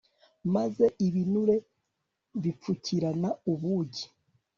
[0.55, 1.55] maze ibinure
[2.41, 4.05] bipfukirana ubugi